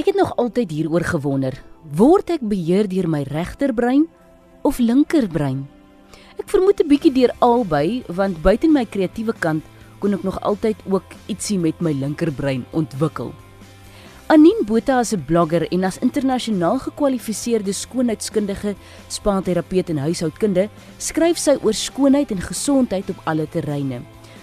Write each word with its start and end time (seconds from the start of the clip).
Ek 0.00 0.06
het 0.08 0.16
nog 0.16 0.30
altyd 0.40 0.70
hieroor 0.72 1.04
gewonder. 1.04 1.52
Word 1.92 2.30
ek 2.32 2.44
beheer 2.48 2.86
deur 2.88 3.04
my 3.10 3.18
regterbrein 3.28 4.06
of 4.64 4.78
linkerbrein? 4.80 5.66
Ek 6.40 6.48
vermoed 6.48 6.80
'n 6.80 6.88
bietjie 6.88 7.12
deur 7.12 7.32
albei, 7.44 8.02
want 8.08 8.40
buite 8.40 8.68
my 8.68 8.86
kreatiewe 8.86 9.34
kant 9.36 9.62
kon 10.00 10.14
ek 10.14 10.24
nog 10.24 10.40
altyd 10.40 10.76
ook 10.88 11.04
ietsie 11.28 11.58
met 11.58 11.80
my 11.80 11.92
linkerbrein 11.92 12.64
ontwikkel. 12.72 13.34
Anine 14.28 14.64
Botha 14.64 15.00
is 15.00 15.12
'n 15.12 15.24
blogger 15.26 15.68
en 15.68 15.84
as 15.84 15.98
internasionaal 15.98 16.78
gekwalifiseerde 16.78 17.72
skoonheidskundige, 17.72 18.74
spa-terapeut 19.08 19.90
en 19.90 19.98
huishoudkunde, 19.98 20.68
skryf 20.96 21.36
sy 21.36 21.58
oor 21.62 21.74
skoonheid 21.74 22.30
en 22.30 22.40
gesondheid 22.40 23.10
op 23.10 23.20
alle 23.24 23.48
terreine. 23.48 24.00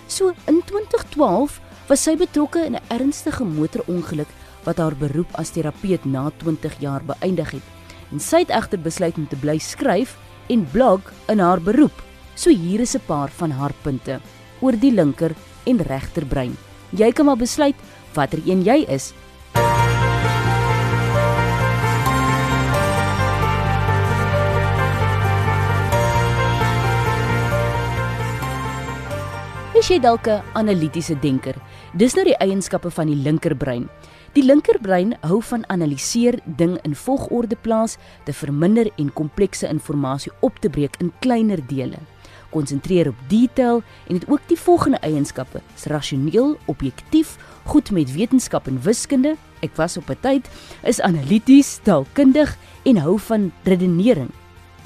So 0.07 0.33
in 0.45 0.61
2012 0.65 1.61
was 1.87 2.03
sy 2.03 2.15
betrokke 2.15 2.65
in 2.65 2.75
'n 2.75 2.87
ernstige 2.89 3.43
motorongeluk 3.43 4.27
wat 4.67 4.81
haar 4.83 4.95
beroep 4.99 5.31
as 5.39 5.53
terapeut 5.55 6.03
na 6.05 6.27
20 6.43 6.75
jaar 6.83 7.03
beëindig 7.07 7.55
het. 7.55 7.67
En 8.11 8.19
sy 8.19 8.43
het 8.43 8.51
egter 8.51 8.81
besluit 8.83 9.15
om 9.17 9.27
te 9.27 9.39
bly 9.39 9.57
skryf 9.63 10.17
en 10.51 10.67
blog 10.71 11.07
in 11.31 11.39
haar 11.39 11.63
beroep. 11.63 11.95
So 12.35 12.51
hier 12.51 12.83
is 12.83 12.95
'n 12.95 13.07
paar 13.07 13.29
van 13.29 13.51
haar 13.51 13.73
punte 13.83 14.19
oor 14.61 14.75
die 14.75 14.91
linker 14.91 15.35
en 15.65 15.81
regterbrein. 15.81 16.57
Jy 16.91 17.11
kan 17.11 17.25
maar 17.25 17.37
besluit 17.37 17.75
watter 18.13 18.39
een 18.45 18.63
jy 18.63 18.85
is. 18.87 19.13
Is 29.87 29.93
jy 29.95 30.01
dalk 30.03 30.27
'n 30.27 30.43
analitiese 30.53 31.15
denker? 31.15 31.55
Dis 31.95 32.13
nou 32.13 32.25
die 32.25 32.35
eienskappe 32.43 32.91
van 32.91 33.07
die 33.07 33.15
linkerbrein. 33.15 33.87
Die 34.33 34.43
linkerbrein 34.43 35.15
hou 35.21 35.41
van 35.41 35.63
analiseer, 35.69 36.39
ding 36.43 36.77
in 36.83 36.93
volgorde 36.95 37.55
plaas, 37.55 37.95
te 38.25 38.33
verminder 38.33 38.91
en 38.97 39.13
komplekse 39.13 39.67
inligting 39.67 40.33
op 40.41 40.59
te 40.59 40.69
breek 40.69 40.95
in 40.99 41.13
kleiner 41.19 41.67
dele. 41.67 41.95
Konsentreer 42.49 43.07
op 43.07 43.15
detail 43.29 43.81
en 44.09 44.15
het 44.15 44.27
ook 44.27 44.41
die 44.47 44.59
volgende 44.59 44.97
eienskappe: 44.99 45.61
is 45.75 45.85
rasioneel, 45.85 46.57
objektief, 46.65 47.37
goed 47.63 47.91
met 47.91 48.11
wetenskap 48.11 48.67
en 48.67 48.81
wiskunde. 48.81 49.37
Ek 49.61 49.75
was 49.75 49.97
op 49.97 50.09
'n 50.09 50.17
tyd 50.19 50.49
is 50.83 51.01
analities, 51.01 51.79
taalkundig 51.83 52.57
en 52.83 52.97
hou 52.97 53.19
van 53.19 53.51
redenering 53.63 54.31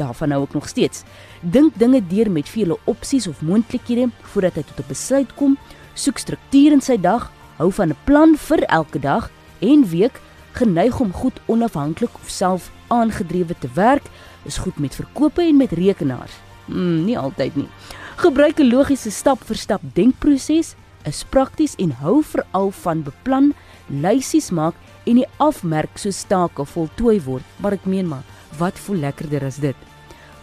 daarvan 0.01 0.33
nou 0.33 0.41
ook 0.41 0.53
nog 0.57 0.67
steeds. 0.67 1.03
Dink 1.41 1.77
dinge 1.77 2.01
deur 2.07 2.31
met 2.31 2.49
vele 2.49 2.77
opsies 2.89 3.27
of 3.27 3.41
moontlikhede 3.41 4.09
voordat 4.33 4.57
hy 4.57 4.63
tot 4.63 4.79
'n 4.79 4.89
besluit 4.89 5.33
kom, 5.35 5.57
soek 5.93 6.17
struktuur 6.17 6.71
in 6.71 6.81
sy 6.81 6.97
dag, 6.97 7.31
hou 7.57 7.71
van 7.71 7.89
'n 7.89 7.97
plan 8.03 8.35
vir 8.37 8.63
elke 8.63 8.99
dag 8.99 9.29
en 9.59 9.89
week, 9.89 10.21
geneig 10.51 10.99
om 10.99 11.13
goed 11.13 11.39
onafhanklik 11.45 12.13
of 12.13 12.29
self 12.29 12.71
aangedrewe 12.87 13.55
te 13.59 13.69
werk, 13.73 14.03
is 14.43 14.57
goed 14.57 14.79
met 14.79 14.95
verkope 14.95 15.41
en 15.41 15.57
met 15.57 15.71
rekenaars. 15.71 16.33
Hmm, 16.65 17.05
nie 17.05 17.17
altyd 17.17 17.55
nie. 17.55 17.67
Gebruik 18.15 18.59
'n 18.59 18.69
logiese 18.69 19.11
stap-vir-stap 19.11 19.81
denkproses, 19.93 20.75
is 21.03 21.23
prakties 21.29 21.75
en 21.75 21.91
hou 21.91 22.23
veral 22.23 22.71
van 22.71 23.03
beplan, 23.03 23.53
lysies 23.87 24.49
maak 24.49 24.75
en 25.05 25.21
die 25.21 25.29
afmerk 25.37 25.97
so 25.97 26.11
stake 26.11 26.65
voltooi 26.65 27.19
word, 27.25 27.45
maar 27.59 27.73
ek 27.73 27.85
meen 27.85 28.07
maar, 28.07 28.25
wat 28.59 28.77
voel 28.85 29.01
lekkerder 29.05 29.45
as 29.47 29.59
dit? 29.63 29.75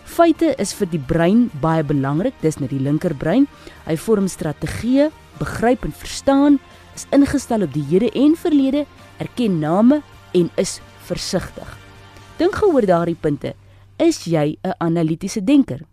Feite 0.08 0.54
is 0.58 0.72
vir 0.72 0.88
die 0.88 1.00
brein 1.00 1.48
baie 1.60 1.84
belangrik, 1.84 2.34
dis 2.40 2.56
net 2.58 2.72
die 2.72 2.80
linkerbrein. 2.82 3.44
Hy 3.84 3.96
vorm 4.00 4.28
strategieë, 4.28 5.10
begryp 5.38 5.84
en 5.84 5.92
verstaan, 5.92 6.56
is 6.96 7.06
ingestel 7.14 7.66
op 7.66 7.74
die 7.76 7.84
hede 7.90 8.08
en 8.16 8.34
verlede, 8.36 8.86
erken 9.22 9.60
name 9.60 10.00
en 10.34 10.48
is 10.56 10.78
versigtig. 11.06 11.68
Dink 12.40 12.56
gehoor 12.58 12.86
daardie 12.88 13.18
punte. 13.20 13.54
Is 13.98 14.24
jy 14.24 14.56
'n 14.64 14.74
analitiese 14.78 15.44
denker? 15.44 15.84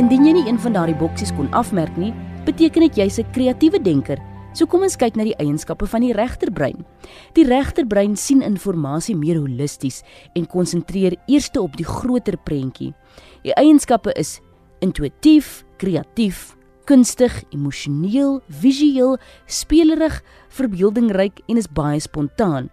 Indien 0.00 0.22
jy 0.24 0.30
nie 0.32 0.46
een 0.48 0.56
van 0.56 0.72
daardie 0.72 0.96
boksies 0.96 1.28
kon 1.36 1.50
afmerk 1.52 1.92
nie, 2.00 2.14
beteken 2.46 2.86
dit 2.86 2.96
jy's 2.96 3.18
'n 3.20 3.32
kreatiewe 3.34 3.76
denker. 3.82 4.16
So 4.54 4.64
kom 4.64 4.80
ons 4.82 4.96
kyk 4.96 5.14
na 5.14 5.24
die 5.24 5.36
eienskappe 5.36 5.86
van 5.86 6.00
die 6.00 6.14
regterbrein. 6.14 6.86
Die 7.34 7.44
regterbrein 7.44 8.16
sien 8.16 8.40
inligting 8.40 9.18
meer 9.18 9.36
holisties 9.36 10.02
en 10.34 10.46
konsentreer 10.46 11.16
eers 11.26 11.50
op 11.58 11.76
die 11.76 11.84
groter 11.84 12.38
prentjie. 12.38 12.94
Die 13.42 13.52
eienskappe 13.52 14.12
is 14.16 14.40
intuïtief, 14.80 15.64
kreatief, 15.76 16.56
kunstig, 16.86 17.44
emosioneel, 17.50 18.40
visueel, 18.48 19.18
spelerig, 19.46 20.22
verbeeldingryk 20.48 21.40
en 21.46 21.56
is 21.56 21.68
baie 21.68 22.00
spontaan. 22.00 22.70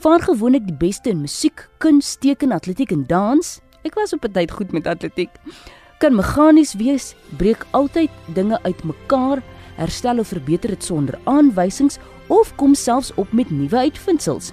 Vaar 0.00 0.20
gewoonlik 0.20 0.66
die 0.66 0.76
beste 0.78 1.10
in 1.10 1.20
musiek, 1.20 1.68
kuns, 1.78 2.16
teken, 2.16 2.50
atletiek 2.50 2.90
en 2.92 3.04
dans. 3.06 3.60
Ek 3.84 3.94
was 3.94 4.12
op 4.14 4.24
'n 4.24 4.32
tyd 4.32 4.50
goed 4.50 4.72
met 4.72 4.86
atletiek 4.86 5.30
kan 6.02 6.16
meganies 6.18 6.72
wees, 6.80 7.12
breek 7.38 7.62
altyd 7.78 8.10
dinge 8.34 8.58
uitmekaar, 8.66 9.38
herstel 9.78 10.18
of 10.18 10.32
verbeter 10.32 10.72
dit 10.74 10.84
sonder 10.84 11.14
aanwysings 11.30 12.00
of 12.26 12.50
kom 12.58 12.74
selfs 12.74 13.12
op 13.22 13.30
met 13.30 13.50
nuwe 13.54 13.84
uitvindsels. 13.86 14.50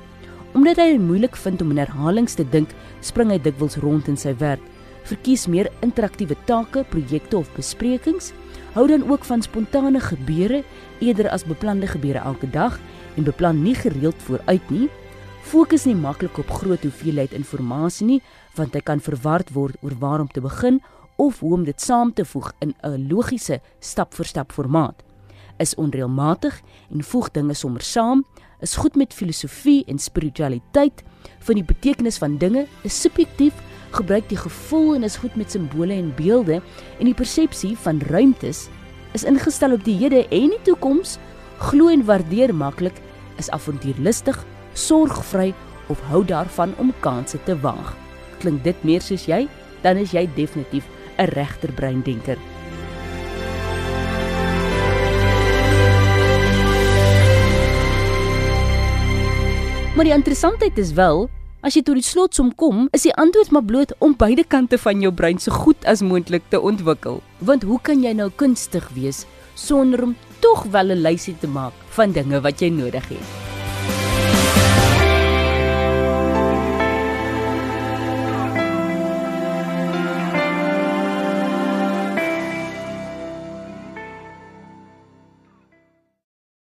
Omdat 0.54 0.78
hy 0.82 1.00
moeilik 1.02 1.38
vind 1.38 1.62
om 1.66 1.72
in 1.74 1.82
herhalings 1.82 2.38
te 2.38 2.46
dink, 2.54 2.70
spring 3.02 3.34
hy 3.34 3.40
dikwels 3.42 3.80
rond 3.82 4.10
in 4.12 4.18
sy 4.18 4.36
werk. 4.38 4.62
Verkies 5.10 5.48
meer 5.50 5.72
interaktiewe 5.86 6.38
take, 6.46 6.84
projekte 6.92 7.40
of 7.40 7.50
besprekings. 7.56 8.30
Hou 8.76 8.86
dan 8.90 9.08
ook 9.10 9.26
van 9.26 9.42
spontane 9.42 10.02
gebeure 10.06 10.62
eerder 11.02 11.32
as 11.34 11.48
beplande 11.50 11.90
gebeure 11.90 12.22
elke 12.30 12.50
dag 12.54 12.78
en 13.18 13.26
beplan 13.26 13.64
nie 13.64 13.74
gereeld 13.78 14.22
vooruit 14.28 14.70
nie. 14.70 14.86
Fokus 15.50 15.88
nie 15.90 15.98
maklik 15.98 16.38
op 16.38 16.54
groot 16.62 16.86
hoeveelheid 16.86 17.34
inligting 17.34 18.06
nie, 18.06 18.22
want 18.54 18.76
hy 18.78 18.86
kan 18.86 19.02
verward 19.02 19.50
word 19.56 19.82
oor 19.82 19.98
waar 19.98 20.22
om 20.22 20.30
te 20.30 20.46
begin 20.46 20.82
of 21.20 21.40
hoe 21.40 21.54
om 21.54 21.64
dit 21.68 21.82
saam 21.82 22.14
te 22.16 22.26
voeg 22.26 22.52
in 22.64 22.74
'n 22.84 23.08
logiese 23.12 23.60
stap-vir-stap 23.80 24.52
formaat. 24.52 25.04
Is 25.58 25.76
onreëlmatig 25.76 26.62
en 26.92 27.04
voeg 27.04 27.32
dinge 27.32 27.54
sommer 27.54 27.82
saam, 27.82 28.26
is 28.62 28.76
goed 28.76 28.96
met 28.96 29.14
filosofie 29.14 29.84
en 29.88 30.00
spiritualiteit, 30.00 31.04
van 31.40 31.56
die 31.56 31.64
betekenis 31.64 32.18
van 32.18 32.38
dinge, 32.38 32.68
is 32.84 33.02
subjektief, 33.02 33.54
gebruik 33.92 34.30
die 34.30 34.38
gevoel 34.38 34.96
en 34.96 35.04
is 35.04 35.18
goed 35.18 35.36
met 35.36 35.52
simbole 35.52 35.94
en 35.94 36.14
beelde 36.16 36.62
en 37.00 37.06
die 37.06 37.14
persepsie 37.14 37.78
van 37.78 38.00
ruimtes 38.00 38.70
is 39.14 39.24
ingestel 39.24 39.74
op 39.74 39.84
die 39.84 39.98
hede 39.98 40.28
en 40.30 40.54
die 40.54 40.62
toekoms, 40.64 41.18
glo 41.58 41.90
en 41.90 42.06
waardeer 42.06 42.54
maklik, 42.56 43.02
is 43.38 43.50
avontuurlustig, 43.50 44.38
sorgvry 44.74 45.54
of 45.90 46.00
hou 46.12 46.24
daarvan 46.26 46.76
om 46.78 46.94
kansse 47.00 47.40
te 47.44 47.56
waag. 47.60 47.96
Klink 48.40 48.64
dit 48.64 48.84
meer 48.84 49.02
soos 49.02 49.26
jy? 49.26 49.48
Dan 49.82 49.98
is 49.98 50.14
jy 50.14 50.28
definitief 50.36 50.86
'n 51.20 51.30
regterbreindenker. 51.36 52.38
Maar 59.96 60.08
die 60.08 60.14
interessantheid 60.14 60.78
is 60.78 60.94
wel, 60.96 61.26
as 61.60 61.76
jy 61.76 61.82
tot 61.84 61.98
die 62.00 62.06
slotsom 62.06 62.54
kom, 62.56 62.86
is 62.96 63.04
die 63.04 63.16
antwoord 63.20 63.52
maar 63.52 63.66
bloot 63.68 63.92
om 64.00 64.16
beide 64.16 64.46
kante 64.48 64.80
van 64.80 65.02
jou 65.04 65.12
brein 65.12 65.42
so 65.44 65.52
goed 65.52 65.84
as 65.84 66.00
moontlik 66.06 66.48
te 66.48 66.62
ontwikkel. 66.62 67.20
Want 67.44 67.68
hoe 67.68 67.82
kan 67.84 68.00
jy 68.00 68.14
nou 68.16 68.30
kunstig 68.32 68.88
wees 68.96 69.26
sonder 69.60 70.08
om 70.08 70.16
tog 70.40 70.64
wel 70.72 70.96
'n 70.96 71.04
lysie 71.04 71.36
te 71.40 71.48
maak 71.48 71.74
van 71.90 72.12
dinge 72.12 72.40
wat 72.42 72.62
jy 72.62 72.70
nodig 72.70 73.10
het? 73.10 73.39